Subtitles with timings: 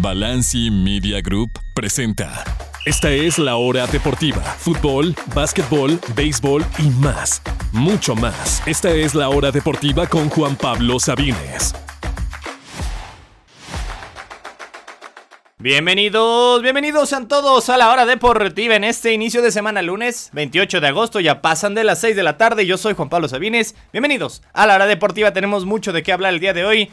[0.00, 2.44] Balanci Media Group presenta.
[2.86, 4.40] Esta es la hora deportiva.
[4.40, 7.42] Fútbol, básquetbol, béisbol y más.
[7.72, 8.62] Mucho más.
[8.64, 11.74] Esta es la hora deportiva con Juan Pablo Sabines.
[15.58, 20.80] Bienvenidos, bienvenidos a todos a la hora deportiva en este inicio de semana lunes 28
[20.80, 23.74] de agosto, ya pasan de las 6 de la tarde, yo soy Juan Pablo Sabines,
[23.92, 26.92] bienvenidos a la hora deportiva, tenemos mucho de qué hablar el día de hoy,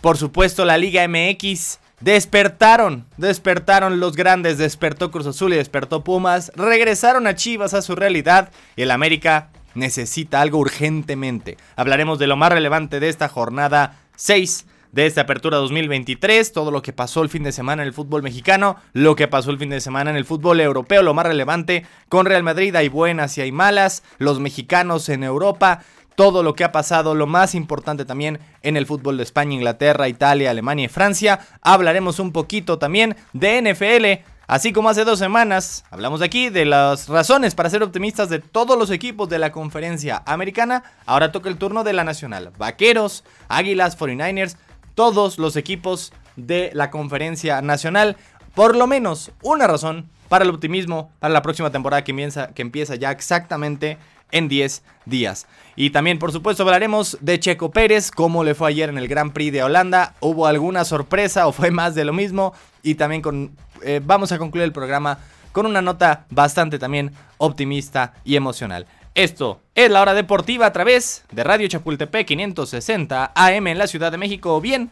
[0.00, 6.50] por supuesto la Liga MX, despertaron, despertaron los grandes, despertó Cruz Azul y despertó Pumas,
[6.56, 12.36] regresaron a Chivas a su realidad y el América necesita algo urgentemente, hablaremos de lo
[12.36, 17.28] más relevante de esta jornada 6 de esta apertura 2023, todo lo que pasó el
[17.28, 20.16] fin de semana en el fútbol mexicano, lo que pasó el fin de semana en
[20.16, 24.40] el fútbol europeo, lo más relevante con Real Madrid, hay buenas y hay malas, los
[24.40, 25.84] mexicanos en Europa,
[26.20, 30.06] todo lo que ha pasado, lo más importante también en el fútbol de España, Inglaterra,
[30.06, 31.40] Italia, Alemania y Francia.
[31.62, 37.08] Hablaremos un poquito también de NFL, Así como hace dos semanas hablamos aquí de las
[37.08, 41.56] razones para ser optimistas de todos los equipos de la conferencia americana, ahora toca el
[41.56, 42.52] turno de la nacional.
[42.58, 44.56] Vaqueros, Águilas, 49ers,
[44.94, 48.18] todos los equipos de la conferencia nacional.
[48.54, 52.62] Por lo menos una razón para el optimismo para la próxima temporada que empieza, que
[52.62, 53.96] empieza ya exactamente
[54.32, 55.46] en 10 días.
[55.76, 59.30] Y también, por supuesto, hablaremos de Checo Pérez, cómo le fue ayer en el Gran
[59.32, 60.14] Prix de Holanda.
[60.20, 62.52] ¿Hubo alguna sorpresa o fue más de lo mismo?
[62.82, 65.18] Y también con, eh, vamos a concluir el programa
[65.52, 68.86] con una nota bastante también optimista y emocional.
[69.14, 74.12] Esto es la hora deportiva a través de Radio Chapultepec 560 AM en la Ciudad
[74.12, 74.60] de México.
[74.60, 74.90] Bien,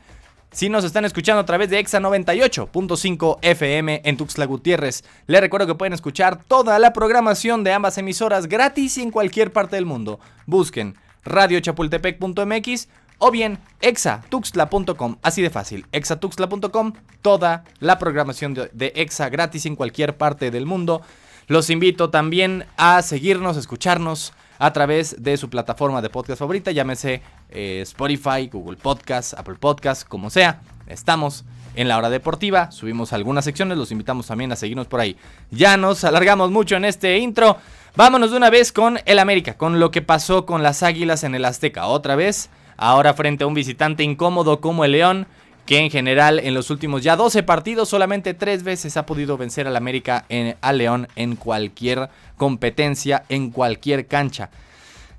[0.51, 5.67] si nos están escuchando a través de EXA 98.5 FM en Tuxtla Gutiérrez, les recuerdo
[5.67, 9.85] que pueden escuchar toda la programación de ambas emisoras gratis y en cualquier parte del
[9.85, 10.21] mundo.
[10.47, 19.29] Busquen radiochapultepec.mx o bien exatuxtla.com, así de fácil, exatuxtla.com, toda la programación de, de EXA
[19.29, 21.03] gratis en cualquier parte del mundo.
[21.47, 27.22] Los invito también a seguirnos, escucharnos a través de su plataforma de podcast favorita, llámese
[27.50, 30.60] eh, Spotify, Google Podcast, Apple Podcast, como sea.
[30.87, 31.44] Estamos
[31.75, 35.16] en la hora deportiva, subimos algunas secciones, los invitamos también a seguirnos por ahí.
[35.50, 37.56] Ya nos alargamos mucho en este intro.
[37.94, 41.34] Vámonos de una vez con el América, con lo que pasó con las Águilas en
[41.34, 41.87] el Azteca.
[41.87, 45.27] Otra vez, ahora frente a un visitante incómodo como el León
[45.69, 49.67] que en general en los últimos ya 12 partidos solamente 3 veces ha podido vencer
[49.67, 52.09] al América en, al León en cualquier
[52.39, 54.49] competencia, en cualquier cancha.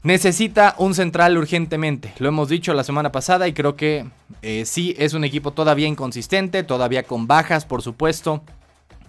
[0.01, 4.07] Necesita un central urgentemente, lo hemos dicho la semana pasada y creo que
[4.41, 8.41] eh, sí es un equipo todavía inconsistente, todavía con bajas por supuesto,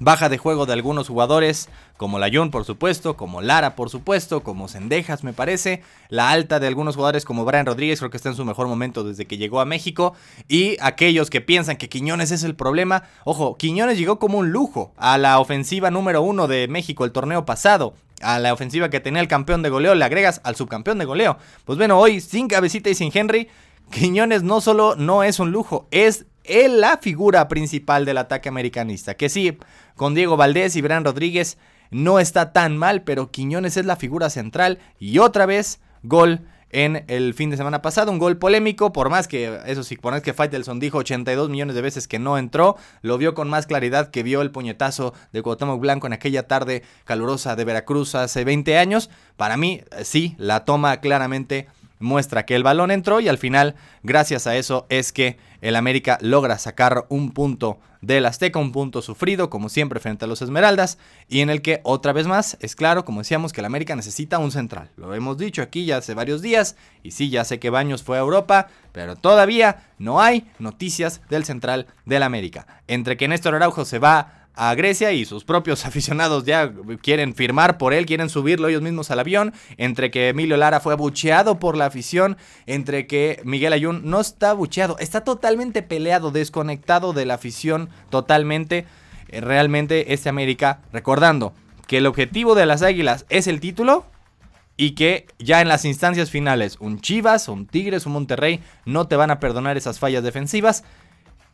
[0.03, 1.69] Baja de juego de algunos jugadores,
[2.01, 5.83] como Layun por supuesto, como Lara por supuesto, como Sendejas me parece.
[6.09, 9.05] La alta de algunos jugadores como Brian Rodríguez creo que está en su mejor momento
[9.05, 10.15] desde que llegó a México.
[10.49, 14.95] Y aquellos que piensan que Quiñones es el problema, ojo, Quiñones llegó como un lujo
[14.97, 19.21] a la ofensiva número uno de México el torneo pasado a la ofensiva que tenía
[19.21, 21.37] el campeón de goleo, le agregas al subcampeón de goleo.
[21.67, 23.49] Pues bueno, hoy sin cabecita y sin Henry,
[23.91, 29.15] Quiñones no solo no es un lujo, es la figura principal del ataque americanista.
[29.15, 29.59] Que sí,
[29.97, 31.59] con Diego Valdés y Bran Rodríguez
[31.91, 34.79] no está tan mal, pero Quiñones es la figura central.
[34.99, 36.41] Y otra vez, gol
[36.73, 40.13] en el fin de semana pasado, un gol polémico, por más que, eso sí, por
[40.13, 43.67] más que Faitelson dijo 82 millones de veces que no entró, lo vio con más
[43.67, 48.45] claridad que vio el puñetazo de Cuauhtémoc Blanco en aquella tarde calurosa de Veracruz hace
[48.45, 49.11] 20 años.
[49.37, 51.67] Para mí, sí, la toma claramente
[52.01, 56.19] muestra que el balón entró y al final, gracias a eso, es que el América
[56.21, 60.97] logra sacar un punto del Azteca, un punto sufrido, como siempre, frente a los Esmeraldas,
[61.29, 64.39] y en el que, otra vez más, es claro, como decíamos, que el América necesita
[64.39, 64.91] un central.
[64.97, 68.17] Lo hemos dicho aquí ya hace varios días, y sí, ya sé que Baños fue
[68.17, 72.67] a Europa, pero todavía no hay noticias del central del América.
[72.89, 77.79] Entre que Néstor Araujo se va a Grecia y sus propios aficionados ya quieren firmar
[77.79, 81.79] por él, quieren subirlo ellos mismos al avión, entre que Emilio Lara fue abucheado por
[81.79, 87.35] la afición, entre que Miguel Ayun no está abucheado, está totalmente peleado, desconectado de la
[87.35, 88.85] afición totalmente.
[89.29, 91.55] Eh, realmente este América, recordando
[91.87, 94.05] que el objetivo de las Águilas es el título,
[94.77, 99.17] y que ya en las instancias finales un Chivas, un Tigres, un Monterrey no te
[99.17, 100.85] van a perdonar esas fallas defensivas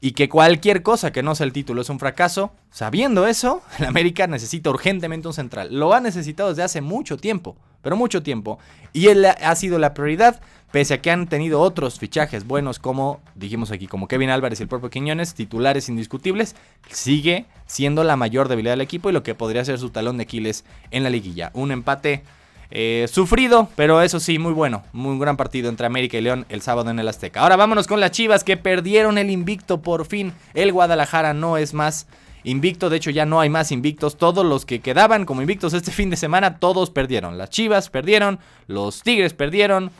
[0.00, 3.87] y que cualquier cosa que no sea el título es un fracaso, sabiendo eso, el
[3.87, 5.69] América necesita urgentemente un central.
[5.75, 8.58] Lo ha necesitado desde hace mucho tiempo, pero mucho tiempo.
[8.93, 10.40] Y él ha sido la prioridad,
[10.70, 14.64] pese a que han tenido otros fichajes buenos como, dijimos aquí, como Kevin Álvarez y
[14.64, 16.56] el propio Quiñones, titulares indiscutibles,
[16.90, 20.25] sigue siendo la mayor debilidad del equipo y lo que podría ser su talón de
[20.25, 21.50] Aquiles en la liguilla.
[21.54, 22.22] Un empate
[22.70, 24.82] eh, sufrido, pero eso sí, muy bueno.
[24.92, 27.40] Muy gran partido entre América y León el sábado en el Azteca.
[27.40, 30.32] Ahora vámonos con las Chivas que perdieron el invicto por fin.
[30.54, 32.06] El Guadalajara no es más
[32.44, 32.88] invicto.
[32.88, 34.16] De hecho, ya no hay más invictos.
[34.16, 37.38] Todos los que quedaban como invictos este fin de semana, todos perdieron.
[37.38, 39.90] Las Chivas perdieron, los Tigres perdieron,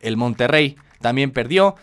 [0.00, 1.76] el Monterrey también perdió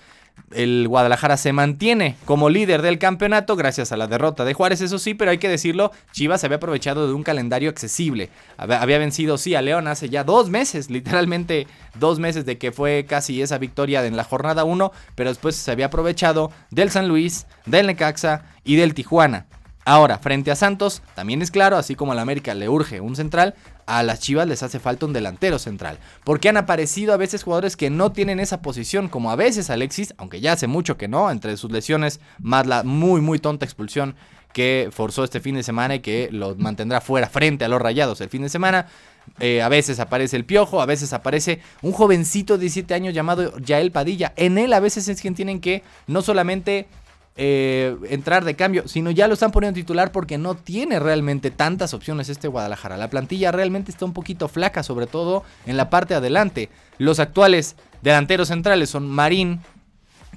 [0.55, 4.99] el Guadalajara se mantiene como líder del campeonato gracias a la derrota de Juárez, eso
[4.99, 8.29] sí, pero hay que decirlo, Chivas había aprovechado de un calendario accesible.
[8.57, 13.05] Había, vencido, sí, a León hace ya dos meses, literalmente dos meses de que fue
[13.07, 17.45] casi esa victoria en la jornada 1, pero después se había aprovechado del San Luis,
[17.65, 19.45] del Necaxa y del Tijuana.
[19.85, 23.15] Ahora, frente a Santos, también es claro, así como a la América le urge un
[23.15, 25.99] central, a las Chivas les hace falta un delantero central.
[26.23, 30.13] Porque han aparecido a veces jugadores que no tienen esa posición, como a veces Alexis,
[30.17, 34.15] aunque ya hace mucho que no, entre sus lesiones, más la muy, muy tonta expulsión
[34.53, 38.21] que forzó este fin de semana y que lo mantendrá fuera frente a los rayados
[38.21, 38.85] el fin de semana.
[39.39, 43.57] Eh, a veces aparece el piojo, a veces aparece un jovencito de 17 años llamado
[43.57, 44.33] Yael Padilla.
[44.35, 46.87] En él a veces es quien tienen que no solamente
[47.35, 51.93] eh, entrar de cambio, sino ya lo están poniendo titular porque no tiene realmente tantas
[51.93, 52.95] opciones este Guadalajara.
[52.97, 56.69] La plantilla realmente está un poquito flaca, sobre todo en la parte de adelante.
[56.99, 59.61] Los actuales delanteros centrales son Marín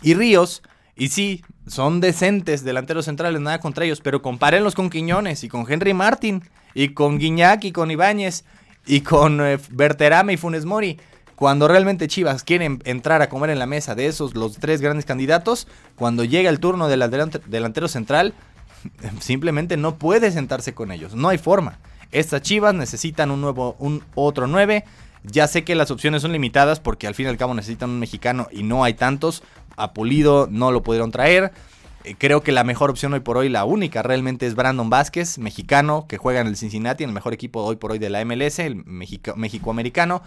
[0.03, 0.63] y Ríos.
[0.99, 5.71] Y sí, son decentes delanteros centrales, nada contra ellos, pero compárenlos con Quiñones y con
[5.71, 6.43] Henry Martin
[6.73, 8.45] y con Guiñac y con Ibáñez
[8.87, 10.99] y con eh, Berterame y Funes Mori.
[11.37, 15.05] Cuando realmente Chivas quieren entrar a comer en la mesa de esos, los tres grandes
[15.05, 17.01] candidatos, cuando llega el turno del
[17.47, 18.33] delantero central,
[19.21, 21.15] simplemente no puede sentarse con ellos.
[21.15, 21.79] No hay forma.
[22.11, 24.85] Estas Chivas necesitan un nuevo, un otro 9.
[25.25, 27.99] Ya sé que las opciones son limitadas porque al fin y al cabo necesitan un
[27.99, 29.43] mexicano y no hay tantos.
[29.77, 29.93] A
[30.49, 31.53] no lo pudieron traer.
[32.05, 35.37] Eh, creo que la mejor opción hoy por hoy, la única realmente es Brandon Vázquez,
[35.39, 38.25] mexicano, que juega en el Cincinnati, en el mejor equipo hoy por hoy de la
[38.25, 40.23] MLS, el México-americano.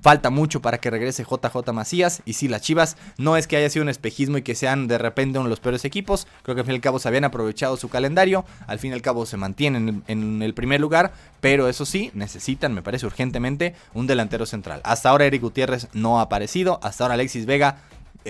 [0.00, 2.22] Falta mucho para que regrese JJ Macías.
[2.24, 4.98] Y si las Chivas no es que haya sido un espejismo y que sean de
[4.98, 6.26] repente uno de los peores equipos.
[6.42, 8.44] Creo que al fin y al cabo se habían aprovechado su calendario.
[8.66, 11.12] Al fin y al cabo se mantienen en, el primer lugar.
[11.40, 14.80] Pero eso sí, necesitan, me parece urgentemente, un delantero central.
[14.84, 16.80] Hasta ahora Eric Gutiérrez no ha aparecido.
[16.82, 17.78] Hasta ahora Alexis Vega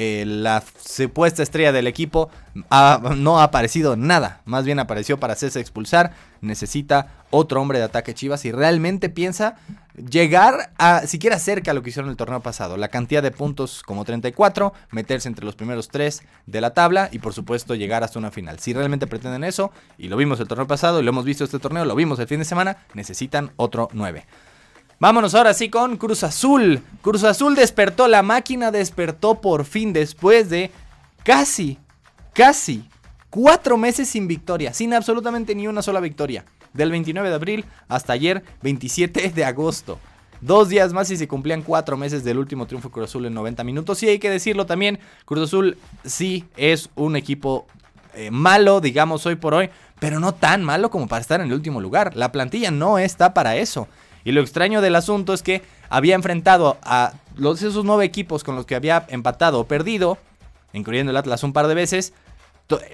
[0.01, 4.43] eh, la supuesta estrella del equipo no ha aparecido nada.
[4.45, 6.13] Más bien apareció para hacerse expulsar.
[6.41, 9.57] Necesita otro hombre de ataque Chivas y realmente piensa
[9.97, 12.77] llegar a siquiera cerca a lo que hicieron el torneo pasado.
[12.77, 17.19] La cantidad de puntos como 34, meterse entre los primeros tres de la tabla y
[17.19, 18.61] por supuesto llegar hasta una final.
[18.61, 21.59] Si realmente pretenden eso, y lo vimos el torneo pasado y lo hemos visto este
[21.59, 24.25] torneo, lo vimos el fin de semana, necesitan otro 9.
[25.01, 26.83] Vámonos ahora sí con Cruz Azul.
[27.03, 30.73] Cruz Azul despertó, la máquina despertó por fin después de
[31.23, 31.79] casi,
[32.33, 32.85] casi
[33.31, 38.13] cuatro meses sin victoria, sin absolutamente ni una sola victoria del 29 de abril hasta
[38.13, 40.01] ayer 27 de agosto.
[40.41, 43.63] Dos días más y se cumplían cuatro meses del último triunfo Cruz Azul en 90
[43.63, 44.03] minutos.
[44.03, 47.69] Y hay que decirlo también, Cruz Azul sí es un equipo
[48.15, 49.71] eh, malo, digamos, hoy por hoy,
[50.01, 52.17] pero no tan malo como para estar en el último lugar.
[52.17, 53.87] La plantilla no está para eso.
[54.29, 58.57] Y lo extraño del asunto es que había enfrentado a los, esos nueve equipos con
[58.57, 60.19] los que había empatado o perdido,
[60.75, 62.13] incluyendo el Atlas un par de veces,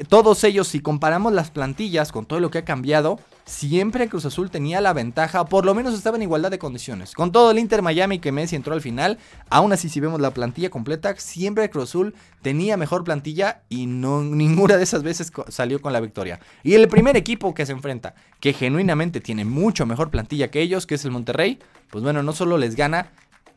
[0.08, 4.50] todos ellos, si comparamos las plantillas con todo lo que ha cambiado, siempre Cruz Azul
[4.50, 7.12] tenía la ventaja, por lo menos estaba en igualdad de condiciones.
[7.14, 9.18] Con todo el Inter Miami que Messi entró al final,
[9.50, 14.22] aún así si vemos la plantilla completa, siempre Cruz Azul tenía mejor plantilla y no
[14.22, 16.40] ninguna de esas veces salió con la victoria.
[16.62, 20.86] Y el primer equipo que se enfrenta, que genuinamente tiene mucho mejor plantilla que ellos,
[20.86, 21.58] que es el Monterrey,
[21.90, 23.10] pues bueno, no solo les gana,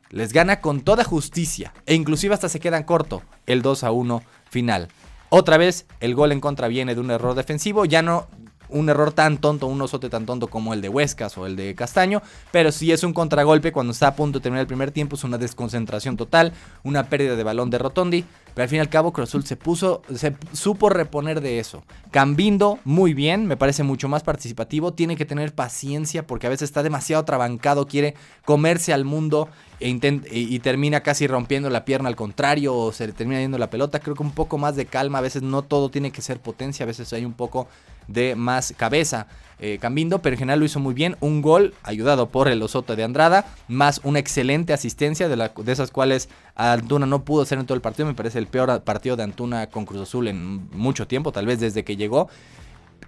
[0.10, 4.24] les gana con toda justicia e inclusive hasta se quedan corto el 2 a 1
[4.50, 4.90] final.
[5.30, 8.28] Otra vez, el gol en contra viene de un error defensivo, ya no
[8.70, 11.76] un error tan tonto, un osote tan tonto como el de Huescas o el de
[11.76, 12.22] Castaño,
[12.52, 15.24] pero si es un contragolpe cuando está a punto de terminar el primer tiempo, es
[15.24, 19.14] una desconcentración total, una pérdida de balón de Rotondi, pero al fin y al cabo
[19.14, 21.84] Cruz se puso, se supo reponer de eso.
[22.10, 26.70] Cambindo muy bien, me parece mucho más participativo, tiene que tener paciencia porque a veces
[26.70, 29.48] está demasiado trabancado, quiere comerse al mundo
[29.80, 29.90] e
[30.32, 34.00] y, termina casi rompiendo la pierna al contrario o se le termina yendo la pelota.
[34.00, 36.84] Creo que un poco más de calma, a veces no todo tiene que ser potencia,
[36.84, 37.68] a veces hay un poco
[38.08, 39.28] de más cabeza.
[39.60, 41.18] Eh, Cambindo, pero en general lo hizo muy bien.
[41.20, 45.72] Un gol ayudado por el Osoto de Andrada, más una excelente asistencia de, la, de
[45.72, 48.08] esas cuales Antuna no pudo hacer en todo el partido.
[48.08, 51.60] Me parece el peor partido de Antuna con Cruz Azul en mucho tiempo, tal vez
[51.60, 52.30] desde que llegó.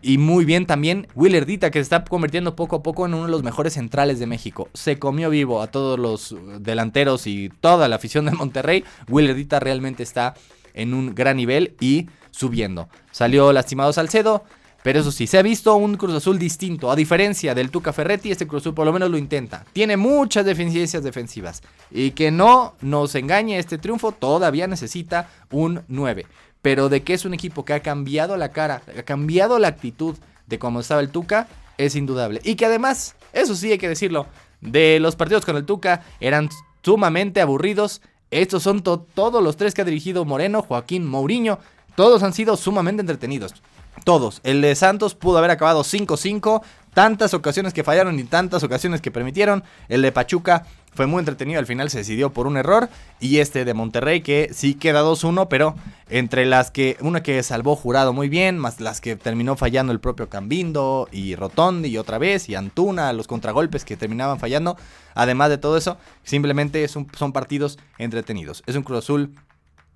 [0.02, 3.32] Y muy bien también Willardita, que se está convirtiendo poco a poco en uno de
[3.32, 4.70] los mejores centrales de México.
[4.74, 8.86] Se comió vivo a todos los delanteros y toda la afición de Monterrey.
[9.08, 10.36] Willardita realmente está
[10.74, 12.88] en un gran nivel y subiendo.
[13.12, 14.46] Salió lastimado Salcedo,
[14.82, 16.90] Pero eso sí, se ha visto un Cruz Azul distinto.
[16.90, 19.66] A diferencia del Tuca Ferretti, este Cruz Azul por lo menos lo intenta.
[19.74, 21.62] Tiene muchas deficiencias defensivas.
[21.92, 26.26] Y que no nos engañe este triunfo, todavía necesita un 9.
[26.62, 30.16] Pero de que es un equipo que ha cambiado la cara, ha cambiado la actitud
[30.48, 32.42] de cómo estaba el Tuca, es indudable.
[32.44, 34.28] Y que además, eso sí hay que decirlo,
[34.62, 36.50] de los partidos con el Tuca eran
[36.84, 38.02] sumamente aburridos.
[38.32, 41.60] Estos son todos los tres que ha dirigido Moreno, Joaquín, Mourinho.
[41.96, 43.54] Todos han sido sumamente entretenidos.
[44.04, 44.42] Todos.
[44.44, 46.62] El de Santos pudo haber acabado 5-5.
[46.94, 49.64] Tantas ocasiones que fallaron y tantas ocasiones que permitieron.
[49.90, 51.60] El de Pachuca fue muy entretenido.
[51.60, 52.90] Al final se decidió por un error.
[53.20, 55.48] Y este de Monterrey que sí queda 2-1.
[55.50, 55.76] Pero
[56.10, 56.98] entre las que.
[57.02, 58.58] Una que salvó jurado muy bien.
[58.58, 61.08] Más las que terminó fallando el propio Cambindo.
[61.12, 62.50] Y Rotondi y otra vez.
[62.50, 63.14] Y Antuna.
[63.14, 64.76] Los contragolpes que terminaban fallando.
[65.14, 65.98] Además de todo eso.
[66.24, 68.64] Simplemente son partidos entretenidos.
[68.66, 69.36] Es un Cruz Azul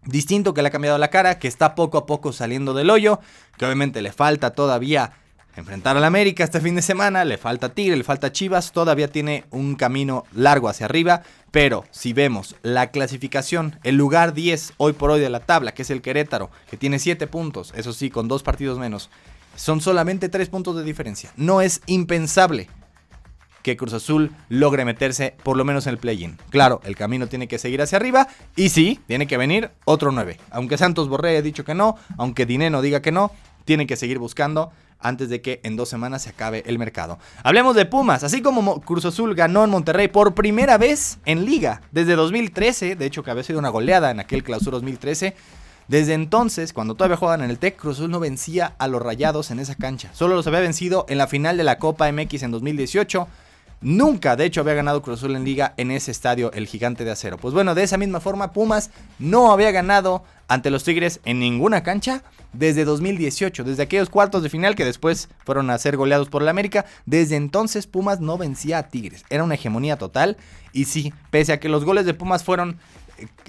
[0.05, 3.19] distinto que le ha cambiado la cara, que está poco a poco saliendo del hoyo,
[3.57, 5.13] que obviamente le falta todavía
[5.55, 9.45] enfrentar al América este fin de semana, le falta Tigre, le falta Chivas, todavía tiene
[9.51, 15.11] un camino largo hacia arriba, pero si vemos la clasificación, el lugar 10 hoy por
[15.11, 18.27] hoy de la tabla, que es el Querétaro, que tiene 7 puntos, eso sí, con
[18.27, 19.09] dos partidos menos,
[19.55, 21.31] son solamente 3 puntos de diferencia.
[21.37, 22.67] No es impensable
[23.63, 26.37] que Cruz Azul logre meterse por lo menos en el play-in.
[26.51, 30.37] Claro, el camino tiene que seguir hacia arriba y sí, tiene que venir otro 9.
[30.51, 33.31] Aunque Santos Borré haya dicho que no, aunque Dineno diga que no,
[33.65, 37.19] tiene que seguir buscando antes de que en dos semanas se acabe el mercado.
[37.43, 41.81] Hablemos de Pumas, así como Cruz Azul ganó en Monterrey por primera vez en liga
[41.91, 45.35] desde 2013, de hecho que había sido una goleada en aquel clausura 2013.
[45.89, 49.51] Desde entonces, cuando todavía jugaban en el TEC, Cruz Azul no vencía a los Rayados
[49.51, 50.09] en esa cancha.
[50.13, 53.27] Solo los había vencido en la final de la Copa MX en 2018
[53.83, 57.11] Nunca, de hecho, había ganado Cruz Azul en liga en ese estadio, el gigante de
[57.11, 57.37] acero.
[57.37, 61.83] Pues bueno, de esa misma forma, Pumas no había ganado ante los Tigres en ninguna
[61.83, 62.23] cancha
[62.53, 66.47] desde 2018, desde aquellos cuartos de final que después fueron a ser goleados por el
[66.47, 66.85] América.
[67.05, 69.25] Desde entonces, Pumas no vencía a Tigres.
[69.29, 70.37] Era una hegemonía total.
[70.71, 72.77] Y sí, pese a que los goles de Pumas fueron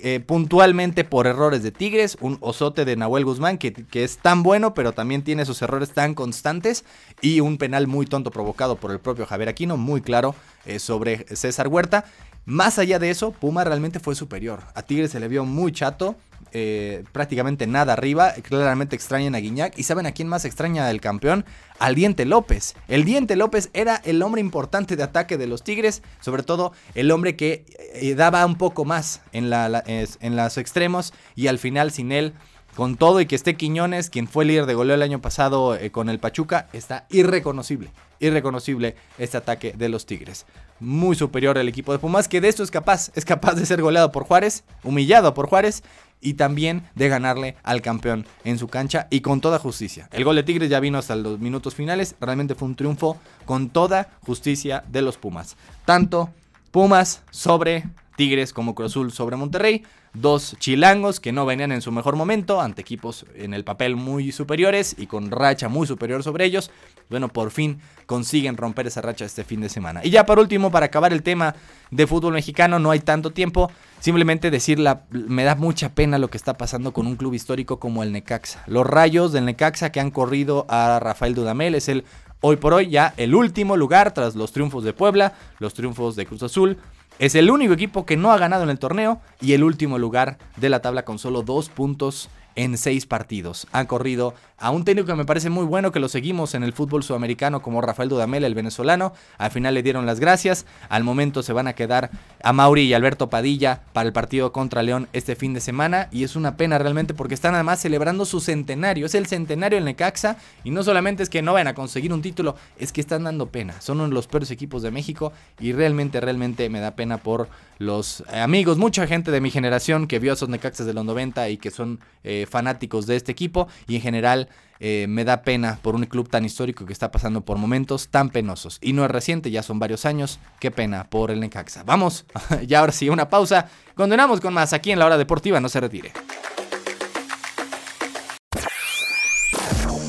[0.03, 4.43] eh, puntualmente por errores de Tigres, un osote de Nahuel Guzmán que, que, es tan
[4.43, 6.85] bueno pero también tiene esos errores tan constantes
[7.21, 10.35] y un penal muy tonto provocado por el propio Javier Aquino, muy claro
[10.67, 12.05] eh, sobre César Huerta.
[12.47, 14.61] Más allá de eso, Puma realmente fue superior.
[14.75, 16.17] A Tigres se le vio muy chato,
[16.53, 18.33] eh, prácticamente nada arriba.
[18.43, 19.79] Claramente extrañan a Guiñac.
[19.79, 21.45] ¿Y saben a quién más extraña el campeón?
[21.79, 22.77] Al Diente López.
[22.87, 26.03] El Diente López era el hombre importante de ataque de los Tigres.
[26.21, 31.13] Sobre todo el hombre que eh, daba un poco más en, en los extremos.
[31.35, 32.35] Y al final sin él
[32.75, 35.91] con todo y que esté Quiñones, quien fue líder de goleo el año pasado eh,
[35.91, 37.91] con el Pachuca, está irreconocible,
[38.21, 40.47] irreconocible este ataque de los Tigres.
[40.81, 43.81] Muy superior el equipo de Pumas, que de esto es capaz, es capaz de ser
[43.81, 45.83] goleado por Juárez, humillado por Juárez
[46.21, 50.09] y también de ganarle al campeón en su cancha y con toda justicia.
[50.11, 53.69] El gol de Tigres ya vino hasta los minutos finales, realmente fue un triunfo con
[53.71, 55.57] toda justicia de los Pumas.
[55.85, 56.31] Tanto
[56.73, 57.85] Pumas sobre
[58.17, 59.85] Tigres como Cruz Azul sobre Monterrey.
[60.15, 64.31] Dos chilangos que no venían en su mejor momento ante equipos en el papel muy
[64.31, 66.71] superiores y con racha muy superior sobre ellos.
[67.11, 70.03] Bueno, por fin consiguen romper esa racha este fin de semana.
[70.05, 71.57] Y ya por último, para acabar el tema
[71.91, 73.73] de fútbol mexicano, no hay tanto tiempo.
[73.99, 78.05] Simplemente decirla, me da mucha pena lo que está pasando con un club histórico como
[78.05, 78.63] el Necaxa.
[78.69, 82.05] Los rayos del Necaxa que han corrido a Rafael Dudamel es el
[82.41, 86.27] hoy por hoy ya el último lugar tras los triunfos de Puebla, los triunfos de
[86.27, 86.79] Cruz Azul,
[87.19, 90.39] es el único equipo que no ha ganado en el torneo y el último lugar
[90.57, 93.67] de la tabla con solo dos puntos en seis partidos.
[93.73, 96.73] Han corrido a un técnico que me parece muy bueno, que lo seguimos en el
[96.73, 99.13] fútbol sudamericano como Rafael Dudamel, el venezolano.
[99.37, 100.65] Al final le dieron las gracias.
[100.89, 102.11] Al momento se van a quedar
[102.43, 106.09] a Mauri y Alberto Padilla para el partido contra León este fin de semana.
[106.13, 109.05] Y es una pena realmente porque están además celebrando su centenario.
[109.05, 110.39] Es el centenario del Necaxa.
[110.65, 113.49] Y no solamente es que no vayan a conseguir un título, es que están dando
[113.49, 113.79] pena.
[113.83, 115.35] Son uno de los peores equipos de México.
[115.61, 120.21] Y realmente, realmente me da pena por los amigos, mucha gente de mi generación que
[120.21, 123.69] vio a esos Necaxas de los 90 y que son eh, fanáticos de este equipo.
[123.89, 124.49] Y en general
[124.81, 128.31] eh, me da pena por un club tan histórico que está pasando por momentos tan
[128.31, 128.79] penosos.
[128.81, 130.39] Y no es reciente, ya son varios años.
[130.61, 131.85] Qué pena por el Necaxa.
[131.85, 132.27] Vamos,
[132.67, 133.69] ya ahora sí, una pausa.
[133.95, 136.13] Continuamos con más aquí en la hora deportiva, no se retire.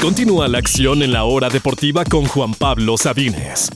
[0.02, 3.72] Continúa la acción en la hora deportiva con Juan Pablo Sabines.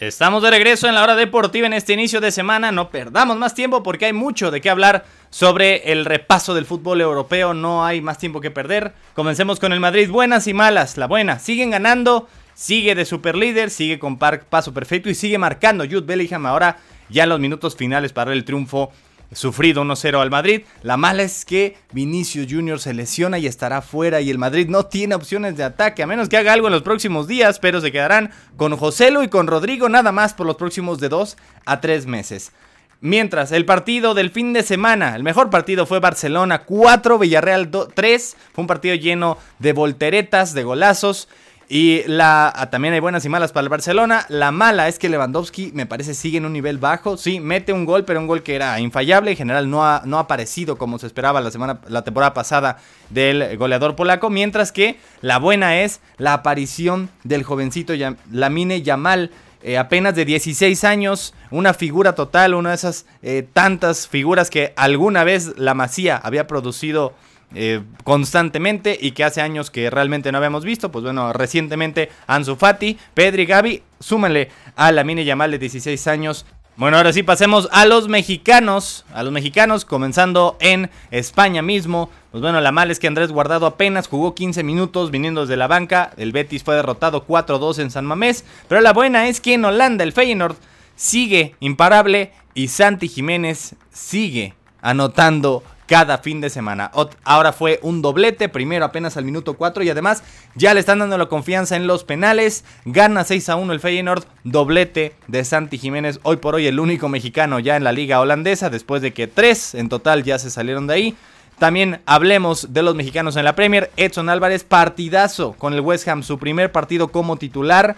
[0.00, 2.72] Estamos de regreso en la hora deportiva en este inicio de semana.
[2.72, 7.00] No perdamos más tiempo porque hay mucho de qué hablar sobre el repaso del fútbol
[7.00, 7.54] europeo.
[7.54, 8.92] No hay más tiempo que perder.
[9.14, 10.10] Comencemos con el Madrid.
[10.10, 10.96] Buenas y malas.
[10.96, 11.38] La buena.
[11.38, 12.28] Siguen ganando.
[12.54, 13.70] Sigue de super líder.
[13.70, 15.08] Sigue con paso perfecto.
[15.08, 16.76] Y sigue marcando Jude Bellingham ahora
[17.08, 18.92] ya en los minutos finales para el triunfo
[19.32, 20.62] sufrido 1-0 al Madrid.
[20.82, 22.80] La mala es que Vinicius Jr.
[22.80, 26.28] se lesiona y estará fuera y el Madrid no tiene opciones de ataque, a menos
[26.28, 29.88] que haga algo en los próximos días, pero se quedarán con Joselo y con Rodrigo
[29.88, 32.52] nada más por los próximos de 2 a 3 meses.
[33.02, 38.36] Mientras, el partido del fin de semana, el mejor partido fue Barcelona 4, Villarreal 3.
[38.52, 41.26] Fue un partido lleno de volteretas, de golazos.
[41.72, 44.26] Y ah, también hay buenas y malas para el Barcelona.
[44.28, 47.16] La mala es que Lewandowski me parece sigue en un nivel bajo.
[47.16, 49.30] Sí, mete un gol, pero un gol que era infallable.
[49.30, 52.78] En general no ha, no aparecido como se esperaba la, semana, la temporada pasada
[53.08, 54.30] del goleador polaco.
[54.30, 57.94] Mientras que la buena es la aparición del jovencito
[58.32, 59.30] Lamine Yamal.
[59.62, 64.72] Eh, apenas de 16 años, una figura total, una de esas eh, tantas figuras que
[64.76, 67.14] alguna vez la Masía había producido
[67.54, 70.90] eh, constantemente y que hace años que realmente no habíamos visto.
[70.90, 76.46] Pues bueno, recientemente Ansu Fati, Pedri, Gaby, súmenle a la mini Yamal de 16 años.
[76.80, 82.08] Bueno, ahora sí pasemos a los mexicanos, a los mexicanos, comenzando en España mismo.
[82.30, 85.66] Pues bueno, la mala es que Andrés Guardado apenas jugó 15 minutos viniendo desde la
[85.66, 86.10] banca.
[86.16, 88.46] El Betis fue derrotado 4-2 en San Mamés.
[88.66, 90.56] Pero la buena es que en Holanda el Feyenoord
[90.96, 96.92] sigue imparable y Santi Jiménez sigue anotando cada fin de semana.
[97.24, 100.22] Ahora fue un doblete, primero apenas al minuto 4 y además
[100.54, 102.64] ya le están dando la confianza en los penales.
[102.84, 107.08] Gana 6 a 1 el Feyenoord, doblete de Santi Jiménez, hoy por hoy el único
[107.08, 110.86] mexicano ya en la liga holandesa, después de que 3 en total ya se salieron
[110.86, 111.16] de ahí.
[111.58, 113.90] También hablemos de los mexicanos en la Premier.
[113.96, 117.96] Edson Álvarez, partidazo con el West Ham, su primer partido como titular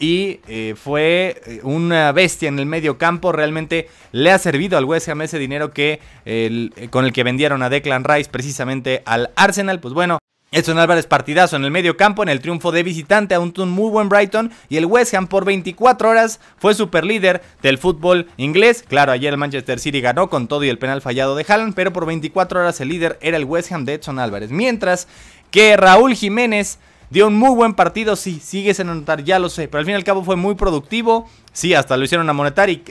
[0.00, 3.30] y eh, fue eh, una bestia en el medio campo.
[3.30, 6.00] Realmente le ha servido al West Ham ese dinero que
[6.90, 9.78] con el que vendieron a Declan Rice precisamente al Arsenal.
[9.78, 10.18] Pues bueno.
[10.52, 13.88] Edson Álvarez partidazo en el medio campo en el triunfo de visitante a un muy
[13.88, 18.84] buen Brighton y el West Ham por 24 horas fue super líder del fútbol inglés.
[18.88, 21.92] Claro, ayer el Manchester City ganó con todo y el penal fallado de Haaland, pero
[21.92, 24.50] por 24 horas el líder era el West Ham de Edson Álvarez.
[24.50, 25.06] Mientras
[25.52, 26.80] que Raúl Jiménez
[27.10, 29.94] Dio un muy buen partido, sí, sigue sin anotar, ya lo sé, pero al fin
[29.94, 31.28] y al cabo fue muy productivo.
[31.52, 32.84] Sí, hasta lo hicieron amonestar y,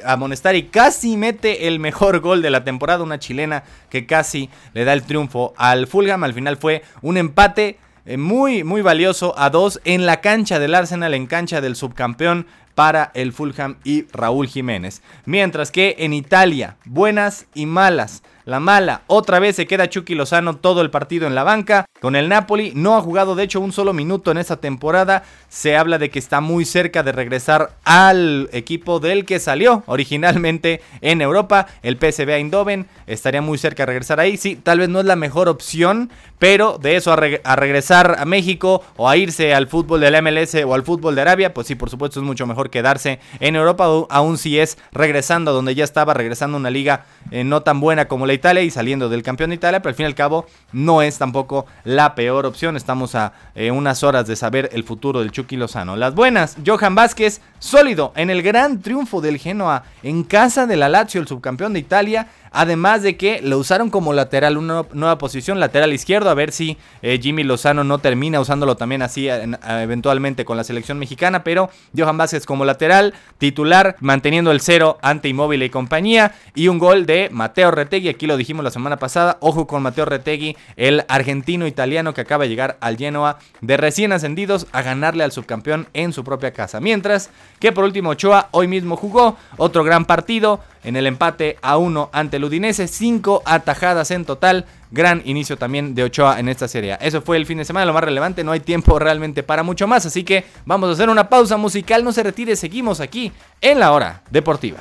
[0.53, 4.91] y casi mete el mejor gol de la temporada, una chilena que casi le da
[4.91, 6.25] el triunfo al Fulham.
[6.25, 10.75] Al final fue un empate eh, muy, muy valioso a dos en la cancha del
[10.75, 15.01] Arsenal, en cancha del subcampeón para el Fulham y Raúl Jiménez.
[15.23, 18.21] Mientras que en Italia, buenas y malas.
[18.45, 21.85] La mala, otra vez se queda Chucky Lozano todo el partido en la banca.
[21.99, 25.23] Con el Napoli no ha jugado de hecho un solo minuto en esta temporada.
[25.49, 30.81] Se habla de que está muy cerca de regresar al equipo del que salió originalmente
[31.01, 32.87] en Europa, el PSV Eindhoven.
[33.05, 34.37] Estaría muy cerca de regresar ahí.
[34.37, 36.09] Sí, tal vez no es la mejor opción,
[36.39, 40.73] pero de eso a, regresar a México o a irse al fútbol del MLS o
[40.73, 44.37] al fútbol de Arabia, pues sí, por supuesto es mucho mejor quedarse en Europa, aún
[44.37, 48.07] si es regresando a donde ya estaba, regresando a una liga eh, no tan buena
[48.07, 50.45] como la Italia y saliendo del campeón de Italia, pero al fin y al cabo
[50.71, 52.77] no es tampoco la peor opción.
[52.77, 55.95] Estamos a eh, unas horas de saber el futuro del Chucky Lozano.
[55.95, 60.87] Las buenas, Johan Vázquez, sólido en el gran triunfo del Genoa en casa de la
[60.87, 62.27] Lazio, el subcampeón de Italia.
[62.51, 66.77] Además de que lo usaron como lateral, una nueva posición, lateral izquierdo, a ver si
[67.01, 72.17] eh, Jimmy Lozano no termina usándolo también así eventualmente con la selección mexicana, pero Johan
[72.17, 77.29] Vázquez como lateral, titular, manteniendo el cero ante Inmóvil y compañía, y un gol de
[77.31, 82.21] Mateo Retegui, aquí lo dijimos la semana pasada, ojo con Mateo Retegui, el argentino-italiano que
[82.21, 86.51] acaba de llegar al Genoa de recién ascendidos a ganarle al subcampeón en su propia
[86.51, 86.79] casa.
[86.79, 91.77] Mientras que por último Ochoa hoy mismo jugó otro gran partido, en el empate a
[91.77, 92.87] uno ante el Udinese.
[92.87, 94.65] Cinco atajadas en total.
[94.91, 96.97] Gran inicio también de Ochoa en esta serie.
[97.01, 98.43] Eso fue el fin de semana, lo más relevante.
[98.43, 100.05] No hay tiempo realmente para mucho más.
[100.05, 102.03] Así que vamos a hacer una pausa musical.
[102.03, 104.79] No se retire, seguimos aquí en la hora deportiva.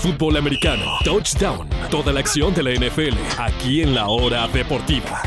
[0.00, 5.20] Fútbol americano, touchdown, toda la acción de la NFL, aquí en la hora deportiva.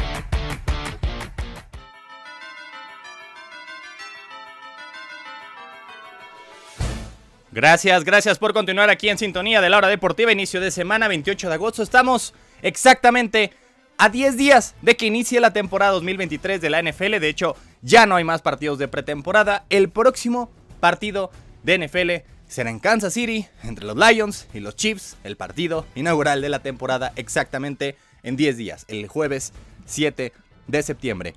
[7.53, 11.49] Gracias, gracias por continuar aquí en sintonía de la hora deportiva, inicio de semana 28
[11.49, 11.83] de agosto.
[11.83, 13.51] Estamos exactamente
[13.99, 17.19] a 10 días de que inicie la temporada 2023 de la NFL.
[17.19, 19.65] De hecho, ya no hay más partidos de pretemporada.
[19.69, 21.29] El próximo partido
[21.61, 26.41] de NFL será en Kansas City, entre los Lions y los Chiefs, el partido inaugural
[26.41, 29.53] de la temporada exactamente en 10 días, el jueves
[29.85, 30.33] 7
[30.65, 31.35] de septiembre.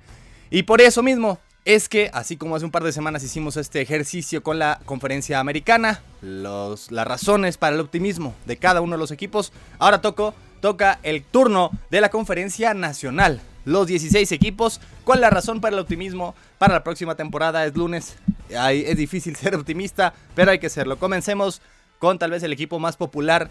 [0.49, 3.81] Y por eso mismo, es que, así como hace un par de semanas hicimos este
[3.81, 8.99] ejercicio con la conferencia americana, los, las razones para el optimismo de cada uno de
[8.99, 13.41] los equipos, ahora toco, toca el turno de la conferencia nacional.
[13.65, 17.65] Los 16 equipos, ¿cuál es la razón para el optimismo para la próxima temporada?
[17.65, 18.15] Es lunes,
[18.47, 20.97] es difícil ser optimista, pero hay que serlo.
[20.97, 21.61] Comencemos
[21.99, 23.49] con tal vez el equipo más popular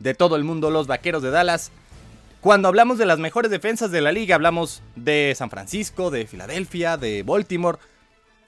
[0.00, 1.70] de todo el mundo, los Vaqueros de Dallas.
[2.42, 6.96] Cuando hablamos de las mejores defensas de la liga, hablamos de San Francisco, de Filadelfia,
[6.96, 7.78] de Baltimore,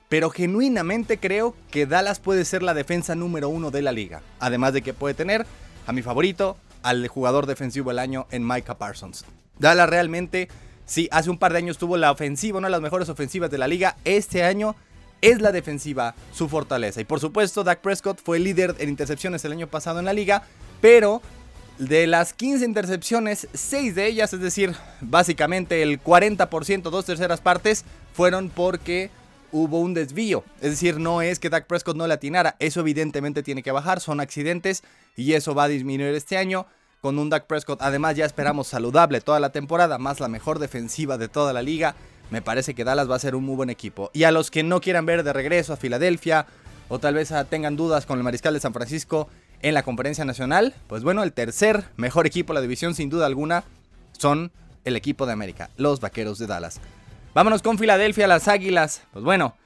[0.09, 4.21] pero genuinamente creo que Dallas puede ser la defensa número uno de la liga.
[4.41, 5.47] Además de que puede tener
[5.87, 9.25] a mi favorito, al jugador defensivo del año en Micah Parsons.
[9.61, 10.49] Dallas realmente,
[10.87, 13.59] sí, hace un par de años tuvo la ofensiva, una de las mejores ofensivas de
[13.59, 13.97] la liga.
[14.05, 14.75] Este año
[15.21, 17.01] es la defensiva su fortaleza.
[17.01, 20.43] Y por supuesto, Dak Prescott fue líder en intercepciones el año pasado en la liga,
[20.81, 21.23] pero
[21.79, 27.85] de las 15 intercepciones, 6 de ellas, es decir, básicamente el 40%, dos terceras partes,
[28.13, 29.11] fueron porque
[29.51, 30.45] hubo un desvío.
[30.61, 34.01] Es decir, no es que Dak Prescott no le atinara, eso evidentemente tiene que bajar,
[34.01, 34.83] son accidentes
[35.17, 36.67] y eso va a disminuir este año
[37.01, 37.83] con un Dak Prescott.
[37.83, 41.95] Además, ya esperamos saludable toda la temporada, más la mejor defensiva de toda la liga.
[42.31, 44.11] Me parece que Dallas va a ser un muy buen equipo.
[44.15, 46.47] Y a los que no quieran ver de regreso a Filadelfia
[46.89, 49.29] o tal vez tengan dudas con el Mariscal de San Francisco
[49.65, 53.25] en la Conferencia Nacional, pues bueno, el tercer mejor equipo de la división sin duda
[53.25, 53.65] alguna
[54.13, 54.53] son
[54.85, 56.81] el equipo de América, los Vaqueros de Dallas.
[57.33, 59.03] Vámonos con Filadelfia, las Águilas.
[59.13, 59.57] Pues bueno,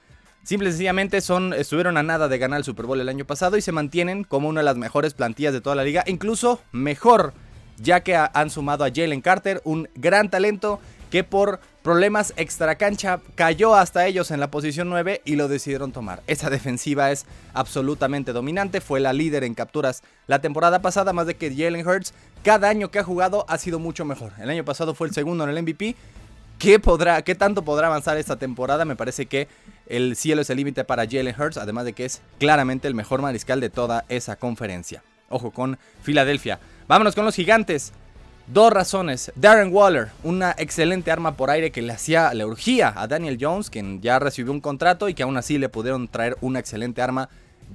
[0.44, 3.58] Simple y sencillamente son, estuvieron a nada de ganar el Super Bowl el año pasado
[3.58, 7.34] y se mantienen como una de las mejores plantillas de toda la liga, incluso mejor,
[7.76, 10.80] ya que han sumado a Jalen Carter, un gran talento
[11.10, 15.90] que por problemas extra cancha cayó hasta ellos en la posición 9 y lo decidieron
[15.90, 16.22] tomar.
[16.26, 17.24] Esa defensiva es
[17.54, 22.12] absolutamente dominante, fue la líder en capturas la temporada pasada, más de que Jalen Hurts
[22.42, 24.32] cada año que ha jugado ha sido mucho mejor.
[24.38, 25.96] El año pasado fue el segundo en el MVP.
[26.58, 28.84] ¿Qué, podrá, ¿Qué tanto podrá avanzar esta temporada?
[28.84, 29.48] Me parece que
[29.86, 33.22] el cielo es el límite para Jalen Hurts, además de que es claramente el mejor
[33.22, 35.02] mariscal de toda esa conferencia.
[35.30, 36.60] Ojo con Filadelfia.
[36.86, 37.94] Vámonos con los gigantes.
[38.50, 39.30] Dos razones.
[39.34, 43.68] Darren Waller, una excelente arma por aire que le hacía, le urgía a Daniel Jones,
[43.68, 47.28] quien ya recibió un contrato y que aún así le pudieron traer una excelente arma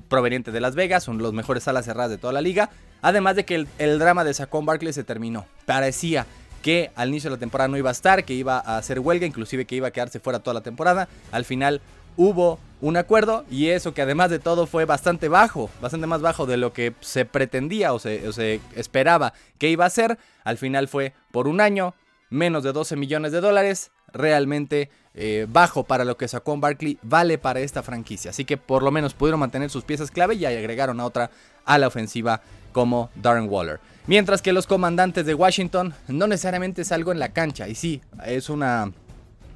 [0.10, 2.72] proveniente de Las Vegas, son los mejores alas cerradas de toda la liga.
[3.04, 5.46] Además de que el, el drama de Saquon Barkley se terminó.
[5.68, 6.26] Parecía
[6.64, 9.28] que al inicio de la temporada no iba a estar, que iba a hacer huelga,
[9.28, 11.08] inclusive que iba a quedarse fuera toda la temporada.
[11.32, 11.82] Al final
[12.18, 16.46] hubo un acuerdo y eso que además de todo fue bastante bajo, bastante más bajo
[16.46, 20.18] de lo que se pretendía o se, esperaba que iba a ser.
[20.44, 21.94] Al final fue por un año,
[22.30, 27.38] menos de 12 millones de dólares, realmente eh, bajo para lo que sacó Barkley, vale
[27.38, 28.32] para esta franquicia.
[28.32, 31.32] Así que por lo menos pudieron mantener sus piezas clave y agregaron a otra
[31.64, 32.42] a la ofensiva
[32.74, 33.80] como Darren Waller.
[34.08, 38.02] Mientras que los comandantes de Washington no necesariamente es algo en la cancha y sí,
[38.26, 38.92] es una,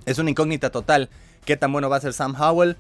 [0.06, 1.10] es una incógnita total
[1.48, 2.76] qué tan bueno va a ser Sam Howell,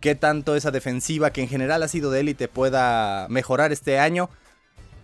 [0.00, 4.28] qué tanto esa defensiva que en general ha sido de élite pueda mejorar este año.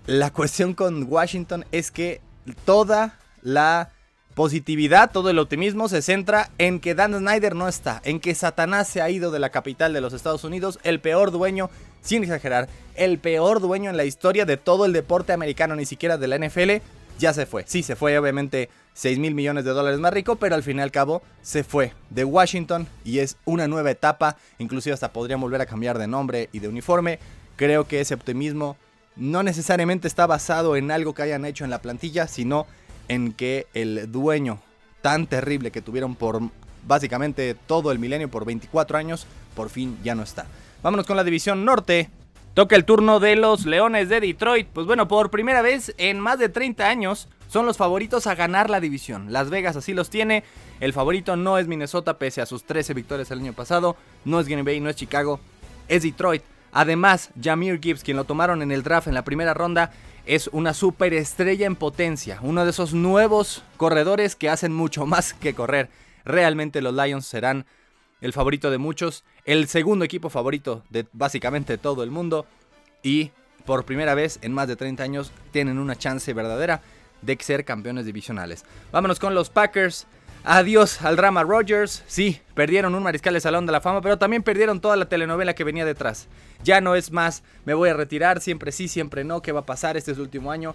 [0.07, 2.21] La cuestión con Washington es que
[2.67, 3.91] toda la
[4.35, 8.89] positividad, todo el optimismo se centra en que Dan Snyder no está, en que Satanás
[8.89, 11.71] se ha ido de la capital de los Estados Unidos, el peor dueño,
[12.03, 16.19] sin exagerar, el peor dueño en la historia de todo el deporte americano, ni siquiera
[16.19, 16.83] de la NFL,
[17.21, 17.63] ya se fue.
[17.69, 20.81] Sí, se fue obviamente 6 mil millones de dólares más rico, pero al fin y
[20.81, 25.61] al cabo se fue de Washington y es una nueva etapa, inclusive hasta podría volver
[25.61, 27.19] a cambiar de nombre y de uniforme.
[27.57, 28.77] Creo que ese optimismo
[29.17, 32.67] no necesariamente está basado en algo que hayan hecho en la plantilla, sino
[33.09, 34.61] en que el dueño
[35.03, 36.41] tan terrible que tuvieron por
[36.87, 40.47] básicamente todo el milenio, por 24 años, por fin ya no está.
[40.83, 42.11] Vámonos con la división norte.
[42.55, 44.69] Toca el turno de los Leones de Detroit.
[44.73, 48.71] Pues bueno, por primera vez en más de 30 años son los favoritos a ganar
[48.71, 49.33] la división.
[49.33, 50.45] Las Vegas así los tiene.
[50.79, 53.97] El favorito no es Minnesota pese a sus 13 victorias el año pasado.
[54.25, 55.41] No es Green Bay, no es Chicago,
[55.89, 56.45] es Detroit.
[56.71, 59.91] Además, Jameer Gibbs, quien lo tomaron en el draft en la primera ronda,
[60.25, 62.39] es una superestrella en potencia.
[62.41, 65.91] Uno de esos nuevos corredores que hacen mucho más que correr.
[66.25, 67.67] Realmente los Lions serán
[68.25, 72.47] el favorito de muchos, el segundo equipo favorito de básicamente todo el mundo
[73.03, 73.33] y
[73.67, 76.81] por primera vez en más de 30 años tienen una chance verdadera
[77.21, 78.65] de ser campeones divisionales.
[78.93, 80.07] Vámonos con los Packers.
[80.43, 82.03] Adiós al drama Rogers.
[82.07, 85.55] Sí, perdieron un mariscal de Salón de la Fama, pero también perdieron toda la telenovela
[85.55, 86.27] que venía detrás.
[86.63, 89.67] Ya no es más, me voy a retirar, siempre sí, siempre no, ¿qué va a
[89.67, 89.99] pasar?
[89.99, 90.75] Este es el último año.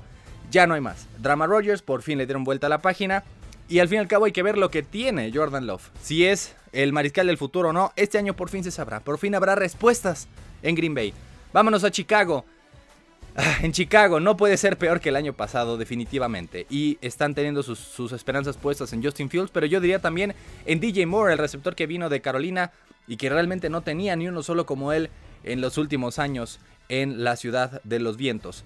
[0.51, 1.07] Ya no hay más.
[1.17, 3.23] Drama Rogers, por fin le dieron vuelta a la página.
[3.69, 5.91] Y al fin y al cabo hay que ver lo que tiene Jordan Love.
[6.01, 8.99] Si es el mariscal del futuro o no, este año por fin se sabrá.
[8.99, 10.27] Por fin habrá respuestas
[10.63, 11.13] en Green Bay.
[11.53, 12.45] Vámonos a Chicago.
[13.35, 16.65] Ah, en Chicago no puede ser peor que el año pasado, definitivamente.
[16.71, 20.33] Y están teniendo sus, esperanzas puestas en Justin Fields, pero yo diría también
[20.65, 22.71] en DJ Moore, el receptor que vino de Carolina
[23.07, 25.11] y que realmente no tenía ni uno solo como él
[25.43, 28.65] en los últimos años en la ciudad de los vientos.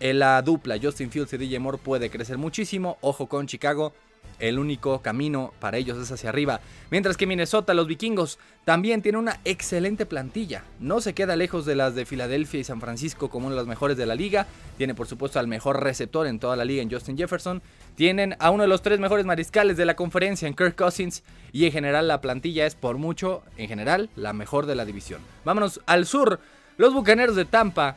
[0.00, 2.98] En la dupla Justin Fields y DJ Moore puede crecer muchísimo.
[3.00, 3.92] Ojo con Chicago
[4.40, 6.60] el único camino para ellos es hacia arriba.
[6.90, 10.64] Mientras que Minnesota, los vikingos, también tiene una excelente plantilla.
[10.80, 13.68] No se queda lejos de las de Filadelfia y San Francisco como una de las
[13.68, 14.46] mejores de la liga.
[14.76, 17.62] Tiene por supuesto al mejor receptor en toda la liga en Justin Jefferson.
[17.94, 21.22] Tienen a uno de los tres mejores mariscales de la conferencia en Kirk Cousins.
[21.52, 25.20] Y en general la plantilla es por mucho, en general, la mejor de la división.
[25.44, 26.40] Vámonos al sur.
[26.76, 27.96] Los Bucaneros de Tampa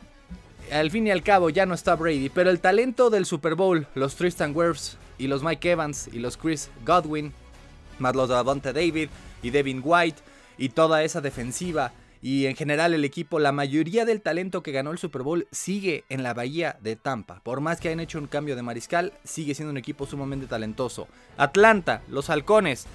[0.72, 3.86] al fin y al cabo ya no está Brady, pero el talento del Super Bowl,
[3.94, 7.32] los Tristan Wirfs y los Mike Evans y los Chris Godwin,
[7.98, 9.08] más los Davante David
[9.42, 10.22] y Devin White
[10.58, 11.92] y toda esa defensiva
[12.24, 16.04] y en general el equipo, la mayoría del talento que ganó el Super Bowl sigue
[16.08, 17.40] en la bahía de Tampa.
[17.44, 21.06] Por más que hayan hecho un cambio de mariscal, sigue siendo un equipo sumamente talentoso.
[21.36, 22.86] Atlanta, los halcones,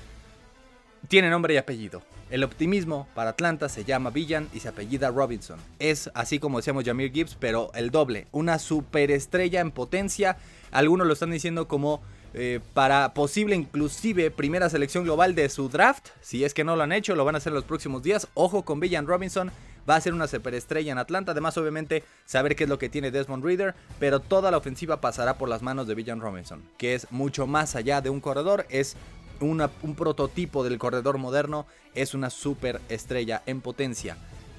[1.07, 2.01] tiene nombre y apellido.
[2.31, 5.59] El optimismo para Atlanta se llama Villan y se apellida Robinson.
[5.77, 8.25] Es así como decíamos Jamir Gibbs, pero el doble.
[8.31, 10.37] Una superestrella en potencia.
[10.71, 12.01] Algunos lo están diciendo como
[12.33, 16.09] eh, para posible inclusive primera selección global de su draft.
[16.21, 18.27] Si es que no lo han hecho, lo van a hacer en los próximos días.
[18.33, 19.51] Ojo con Villan Robinson.
[19.89, 21.31] Va a ser una superestrella en Atlanta.
[21.31, 23.73] Además, obviamente, saber qué es lo que tiene Desmond Reader.
[23.99, 26.61] Pero toda la ofensiva pasará por las manos de Villan Robinson.
[26.77, 28.67] Que es mucho más allá de un corredor.
[28.69, 28.95] Es
[29.41, 34.17] un prototipo del corredor moderno, es una super estrella en potencia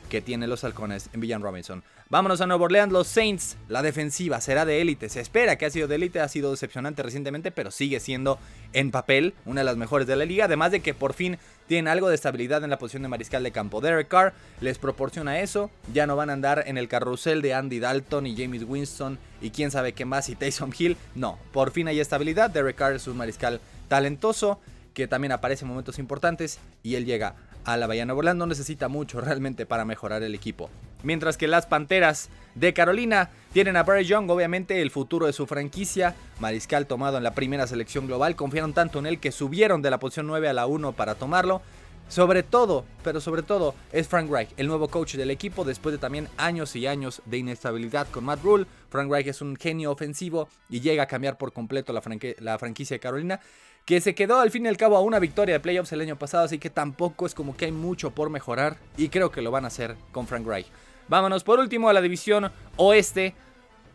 [0.09, 1.85] que tiene los halcones en Villan Robinson.
[2.11, 3.57] Vámonos a Nueva Orleans, los Saints.
[3.69, 5.09] La defensiva será de élite.
[5.09, 8.37] Se espera que ha sido de élite, ha sido decepcionante recientemente, pero sigue siendo
[8.73, 10.47] en papel una de las mejores de la liga.
[10.47, 13.53] Además de que por fin tienen algo de estabilidad en la posición de mariscal de
[13.53, 13.81] campo.
[13.81, 15.71] Derek Carr les proporciona eso.
[15.93, 19.51] Ya no van a andar en el carrusel de Andy Dalton y James Winston y
[19.51, 20.97] quién sabe qué más y Taysom Hill.
[21.15, 22.51] No, por fin hay estabilidad.
[22.51, 24.59] Derek Carr es un mariscal talentoso
[24.95, 28.89] que también aparece en momentos importantes y él llega a la Bahía Nueva no necesita
[28.89, 30.71] mucho realmente para mejorar el equipo.
[31.03, 35.47] Mientras que las Panteras de Carolina tienen a Barry Young, obviamente el futuro de su
[35.47, 39.91] franquicia, mariscal tomado en la primera selección global, confiaron tanto en él que subieron de
[39.91, 41.63] la posición 9 a la 1 para tomarlo.
[42.09, 45.99] Sobre todo, pero sobre todo, es Frank Reich, el nuevo coach del equipo, después de
[45.99, 48.67] también años y años de inestabilidad con Matt Rule.
[48.89, 52.03] Frank Reich es un genio ofensivo y llega a cambiar por completo la,
[52.41, 53.41] la franquicia de Carolina
[53.85, 56.19] que se quedó al fin y al cabo a una victoria de playoffs el año
[56.19, 59.51] pasado, así que tampoco es como que hay mucho por mejorar y creo que lo
[59.51, 60.67] van a hacer con Frank Reich.
[61.11, 63.35] Vámonos por último a la división oeste,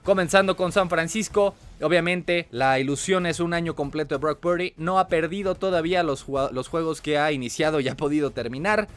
[0.03, 1.55] comenzando con San Francisco.
[1.81, 6.25] Obviamente la ilusión es un año completo de Brock Purdy, no ha perdido todavía los,
[6.27, 8.89] los juegos que ha iniciado y ha podido terminar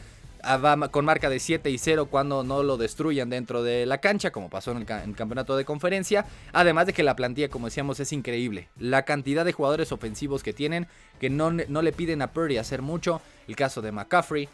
[0.91, 4.49] con marca de 7 y 0 cuando no lo destruyan dentro de la cancha, como
[4.49, 6.25] pasó en el, campeonato de conferencia.
[6.51, 8.67] Además de que la plantilla, como decíamos, es increíble.
[8.77, 10.87] La cantidad de jugadores ofensivos que tienen,
[11.21, 13.21] que no, no le piden a Purdy hacer mucho.
[13.47, 14.49] El caso de McCaffrey,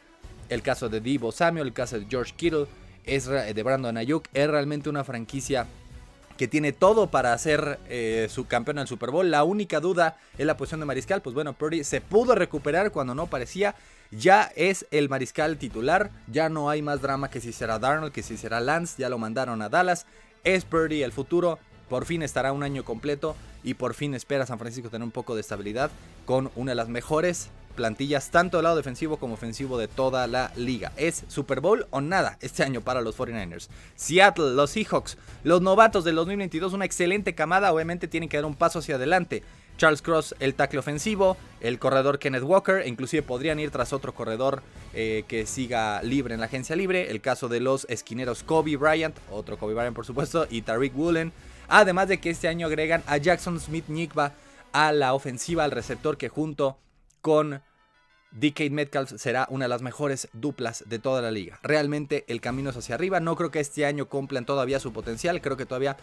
[0.50, 2.68] el caso de Debo Samuel, el caso de George Kittle,
[3.06, 4.28] es de Brandon Ayuk.
[4.34, 5.68] Es realmente una franquicia
[6.38, 9.32] que tiene todo para ser eh, su campeón en Super Bowl.
[9.32, 11.22] La única duda es la posición de mariscal.
[11.22, 13.76] Pues bueno, Purdy se pudo recuperar cuando no parecía.
[14.12, 16.12] Ya es el mariscal titular.
[16.28, 18.96] Ya no hay más drama que si será Darnold, que si será Lance.
[19.02, 20.06] Ya lo mandaron a Dallas.
[20.44, 21.60] Es Purdy el futuro.
[21.90, 23.36] Por fin estará un año completo.
[23.64, 25.90] Y por fin espera San Francisco tener un poco de estabilidad
[26.26, 30.52] con una de las mejores plantillas, tanto del lado defensivo como ofensivo de toda la
[30.56, 30.92] liga.
[30.98, 33.68] Es Super Bowl o nada este año para los 49ers.
[33.96, 38.56] Seattle, los Seahawks, los novatos del 2022, una excelente camada, obviamente tienen que dar un
[38.56, 39.44] paso hacia adelante.
[39.78, 44.64] Charles Cross, el tackle ofensivo, el corredor Kenneth Walker, inclusive podrían ir tras otro corredor
[44.94, 47.12] eh, que siga libre en la agencia libre.
[47.12, 51.34] El caso de los esquineros Kobe Bryant, otro Kobe Bryant por supuesto, y Tariq Woolen.
[51.68, 54.34] Además de que este año agregan a Jackson Smith Nigba
[54.72, 56.78] a la ofensiva, al receptor que junto
[57.26, 57.64] con
[58.34, 61.58] DK Metcalf será una de las mejores duplas de toda la liga.
[61.64, 63.20] Realmente el camino es hacia arriba.
[63.20, 65.42] No creo que este año cumplan todavía su potencial.
[65.42, 65.98] Creo que todavía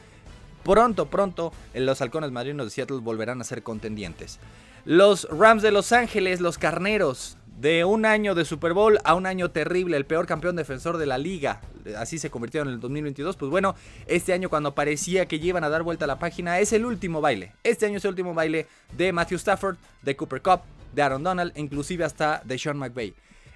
[0.65, 4.41] pronto, pronto los halcones marinos de Seattle volverán a ser contendientes.
[4.85, 9.25] Los Rams de Los Ángeles, los carneros, de un año de Super Bowl a un
[9.25, 11.61] año terrible, el peor campeón defensor de la liga,
[11.97, 15.69] así se convirtieron en el 2022, pues bueno, este año cuando parecía que iban a
[15.69, 17.53] dar vuelta a la página, es el último baile.
[17.63, 21.52] Este año es el último baile de Matthew Stafford, de Cooper Cup, de Aaron Donald,
[21.57, 23.14] inclusive hasta de Sean McVay.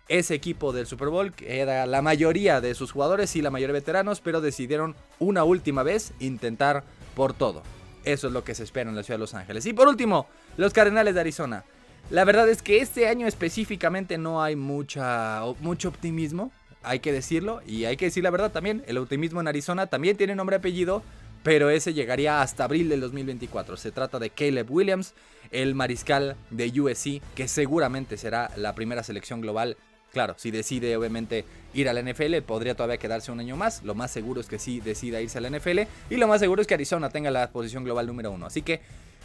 [0.09, 3.73] Ese equipo del Super Bowl, que era la mayoría de sus jugadores y la mayoría
[3.73, 7.63] veteranos, pero decidieron una última vez intentar por todo.
[8.05, 9.67] Eso es lo que se espera en la ciudad de Los Ángeles.
[9.67, 11.65] Y por último, los Cardenales de Arizona.
[12.09, 16.53] La verdad es que este año específicamente no hay mucha, mucho optimismo,
[16.85, 20.17] hay que decirlo, y hay que decir la verdad también, el optimismo en Arizona también
[20.17, 21.03] tiene nombre y apellido,
[21.47, 23.77] pero ese llegaría hasta abril del 2024.
[23.77, 25.15] Se trata de Caleb Williams,
[25.53, 29.77] el mariscal de USC, que seguramente será la primera selección global.
[30.13, 33.85] Claro, si decide obviamente ir a la NFL, podría todavía quedarse un año más.
[33.85, 35.83] Lo más seguro es que sí decida irse a la NFL.
[36.11, 38.47] Y lo más seguro es que Arizona tenga la posición global número uno.
[38.47, 38.81] Así que,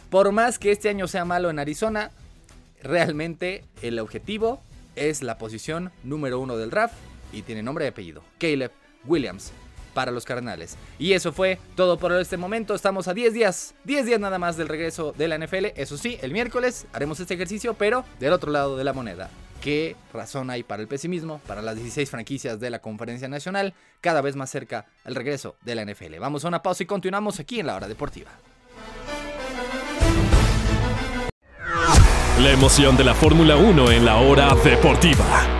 [0.08, 2.12] por más que este año sea malo en Arizona,
[2.84, 4.62] realmente el objetivo
[4.94, 6.94] es la posición número uno del draft
[7.32, 8.22] y tiene nombre y apellido.
[8.38, 8.70] Caleb
[9.06, 9.52] Williams
[9.94, 10.76] para los Cardenales.
[10.98, 12.74] Y eso fue todo por este momento.
[12.74, 15.66] Estamos a 10 días, 10 días nada más del regreso de la NFL.
[15.76, 19.30] Eso sí, el miércoles haremos este ejercicio, pero del otro lado de la moneda.
[19.60, 24.20] ¿Qué razón hay para el pesimismo, para las 16 franquicias de la Conferencia Nacional, cada
[24.20, 26.18] vez más cerca al regreso de la NFL?
[26.18, 28.32] Vamos a una pausa y continuamos aquí en la hora deportiva.
[32.40, 35.51] La emoción de la Fórmula 1 en la hora deportiva.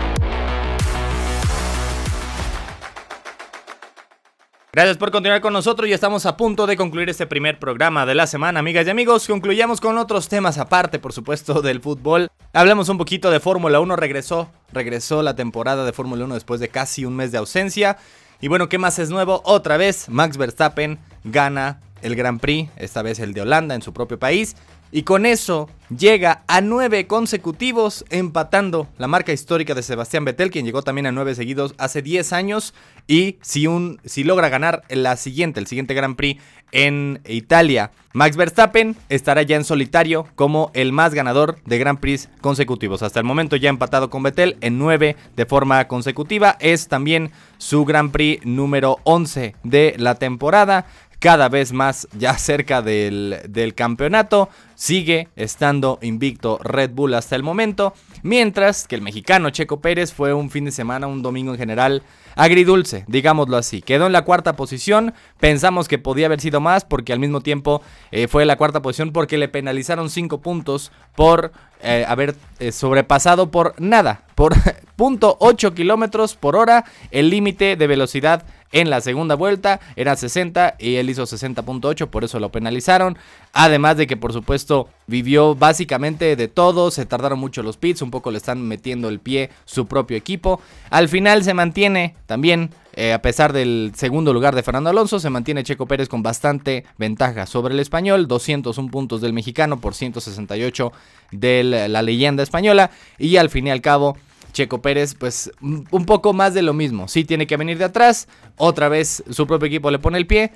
[4.74, 8.14] Gracias por continuar con nosotros y estamos a punto de concluir este primer programa de
[8.14, 9.26] la semana, amigas y amigos.
[9.26, 12.30] Concluyamos con otros temas aparte, por supuesto, del fútbol.
[12.54, 13.96] Hablemos un poquito de Fórmula 1.
[13.96, 17.98] Regresó, regresó la temporada de Fórmula 1 después de casi un mes de ausencia.
[18.40, 19.42] Y bueno, ¿qué más es nuevo?
[19.44, 23.92] Otra vez, Max Verstappen gana el Grand Prix, esta vez el de Holanda en su
[23.92, 24.56] propio país.
[24.94, 30.66] Y con eso llega a nueve consecutivos, empatando la marca histórica de Sebastián Vettel, quien
[30.66, 32.74] llegó también a nueve seguidos hace 10 años.
[33.09, 38.37] Y si, un, si logra ganar la siguiente, el siguiente Grand Prix en Italia, Max
[38.37, 43.02] Verstappen estará ya en solitario como el más ganador de Grand Prix consecutivos.
[43.02, 46.59] Hasta el momento ya empatado con Vettel en nueve de forma consecutiva.
[46.61, 50.87] Es también su Grand Prix número 11 de la temporada
[51.22, 54.50] cada vez más ya cerca del, del, campeonato.
[54.74, 57.94] Sigue estando invicto Red Bull hasta el momento.
[58.24, 62.02] Mientras que el mexicano Checo Pérez fue un fin de semana, un domingo en general,
[62.35, 63.82] agridulce, digámoslo así.
[63.82, 65.14] Quedó en la cuarta posición.
[65.38, 69.12] Pensamos que podía haber sido más porque al mismo tiempo eh, fue la cuarta posición
[69.12, 74.54] porque le penalizaron 5 puntos por eh, haber eh, sobrepasado por nada, por
[74.96, 80.96] .8 kilómetros por hora el límite de velocidad en la segunda vuelta era 60 y
[80.96, 83.16] él hizo 60.8, por eso lo penalizaron.
[83.52, 88.11] Además de que por supuesto vivió básicamente de todo, se tardaron mucho los pits, un
[88.11, 90.61] poco le están metiendo el pie su propio equipo.
[90.90, 95.30] Al final se mantiene también, eh, a pesar del segundo lugar de Fernando Alonso, se
[95.30, 100.92] mantiene Checo Pérez con bastante ventaja sobre el español, 201 puntos del mexicano por 168
[101.30, 104.16] de la leyenda española y al fin y al cabo
[104.52, 107.08] Checo Pérez, pues un poco más de lo mismo.
[107.08, 110.52] Sí tiene que venir de atrás, otra vez su propio equipo le pone el pie,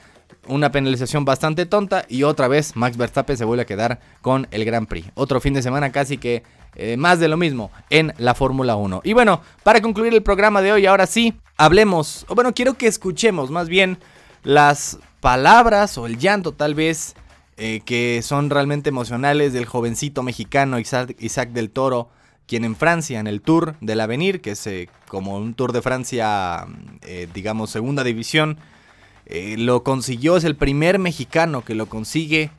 [0.49, 4.65] una penalización bastante tonta y otra vez Max Verstappen se vuelve a quedar con el
[4.65, 5.11] Grand Prix.
[5.15, 6.43] Otro fin de semana casi que
[6.75, 9.01] eh, más de lo mismo en la Fórmula 1.
[9.05, 12.87] Y bueno, para concluir el programa de hoy, ahora sí, hablemos, o bueno, quiero que
[12.87, 13.99] escuchemos más bien
[14.43, 17.15] las palabras o el llanto tal vez
[17.57, 22.11] eh, que son realmente emocionales del jovencito mexicano Isaac, Isaac del Toro
[22.47, 25.83] quien en Francia, en el Tour del Avenir, que es eh, como un Tour de
[25.83, 26.67] Francia,
[27.03, 28.59] eh, digamos, segunda división,
[29.27, 32.51] eh, lo consiguió, es el primer mexicano que lo consigue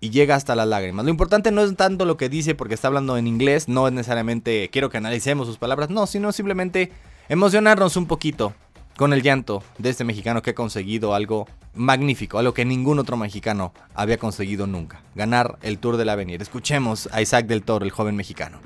[0.00, 1.04] y llega hasta las lágrimas.
[1.04, 3.92] Lo importante no es tanto lo que dice porque está hablando en inglés, no es
[3.92, 6.92] necesariamente quiero que analicemos sus palabras, no, sino simplemente
[7.28, 8.54] emocionarnos un poquito
[8.96, 13.16] con el llanto de este mexicano que ha conseguido algo magnífico, algo que ningún otro
[13.16, 16.40] mexicano había conseguido nunca, ganar el Tour del Avenir.
[16.40, 18.60] Escuchemos a Isaac del Toro, el joven mexicano.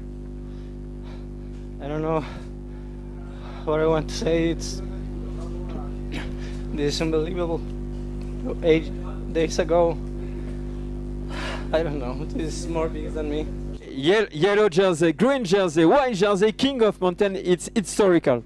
[1.88, 2.20] I don't know
[3.64, 4.50] what I want to say.
[4.50, 4.82] It's
[6.74, 7.62] this is unbelievable.
[8.62, 8.92] Eight
[9.32, 9.92] days ago,
[11.72, 12.26] I don't know.
[12.26, 13.46] This is more big than me.
[13.90, 17.36] Yellow jersey, green jersey, white jersey, king of mountain.
[17.36, 18.44] It's historical.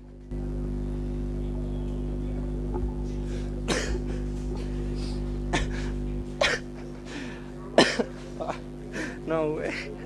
[9.27, 10.02] no way.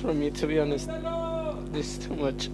[0.00, 0.40] Much
[1.98, 2.48] too much.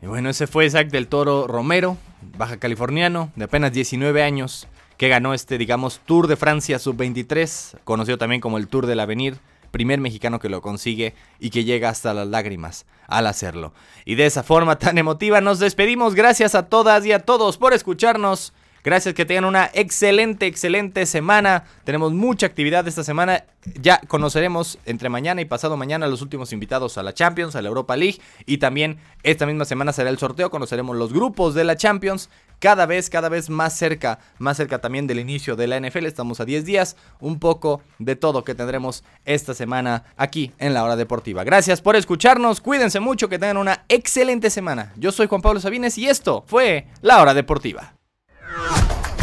[0.00, 1.96] Y bueno, ese fue Isaac del Toro Romero,
[2.36, 8.18] baja californiano, de apenas 19 años, que ganó este, digamos, Tour de Francia Sub-23, conocido
[8.18, 9.38] también como el Tour del Avenir,
[9.70, 13.72] primer mexicano que lo consigue y que llega hasta las lágrimas al hacerlo.
[14.04, 16.14] Y de esa forma tan emotiva nos despedimos.
[16.14, 18.52] Gracias a todas y a todos por escucharnos.
[18.84, 21.64] Gracias, que tengan una excelente, excelente semana.
[21.84, 23.44] Tenemos mucha actividad esta semana.
[23.80, 27.68] Ya conoceremos entre mañana y pasado mañana los últimos invitados a la Champions, a la
[27.68, 28.20] Europa League.
[28.44, 30.50] Y también esta misma semana será el sorteo.
[30.50, 32.28] Conoceremos los grupos de la Champions.
[32.58, 36.06] Cada vez, cada vez más cerca, más cerca también del inicio de la NFL.
[36.06, 36.96] Estamos a 10 días.
[37.20, 41.44] Un poco de todo que tendremos esta semana aquí en la hora deportiva.
[41.44, 42.60] Gracias por escucharnos.
[42.60, 44.92] Cuídense mucho, que tengan una excelente semana.
[44.96, 47.94] Yo soy Juan Pablo Sabines y esto fue la hora deportiva.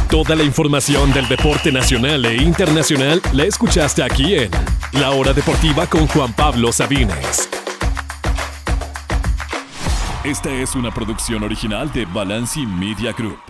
[0.10, 4.50] Toda la información del deporte nacional e internacional la escuchaste aquí en
[4.94, 7.48] La Hora Deportiva con Juan Pablo Sabines.
[10.24, 13.50] Esta es una producción original de Balanci Media Group.